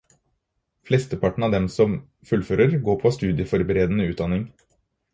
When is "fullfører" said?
2.31-2.75